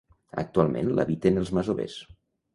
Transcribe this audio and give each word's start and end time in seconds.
Actualment 0.43 0.89
l'habiten 1.01 1.39
els 1.43 1.53
masovers. 1.59 2.01